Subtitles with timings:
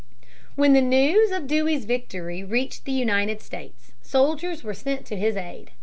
[0.55, 2.41] When the news of Dewey's victory (p.
[2.47, 5.69] 390) reached the United States, soldiers were sent to his aid.